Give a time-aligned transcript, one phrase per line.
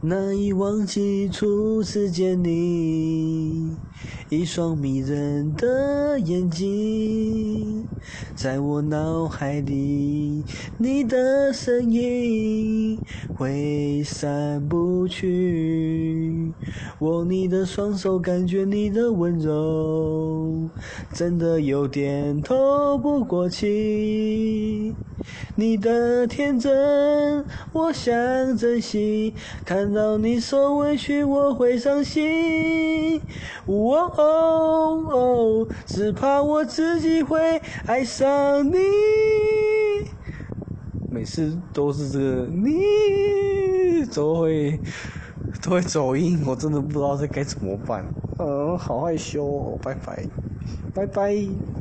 [0.00, 3.76] 难以忘记初次见你，
[4.28, 7.84] 一双迷人的眼睛，
[8.32, 10.44] 在我脑海里，
[10.76, 12.96] 你的身影
[13.34, 16.17] 挥散不去。
[17.00, 20.68] 握你的双手，感觉你的温柔，
[21.12, 24.94] 真的有点透不过气。
[25.56, 29.34] 你的天真，我想珍惜。
[29.64, 33.20] 看到你受委屈，我会伤心。
[33.66, 38.78] 哦哦哦，只怕我自己会爱上你。
[41.10, 42.78] 每次都是这个你
[44.14, 44.80] 都会
[45.62, 48.04] 都会走音，我真的不知道这该怎么办。
[48.38, 50.26] 嗯，好害羞哦，拜拜，
[50.94, 51.68] 拜拜。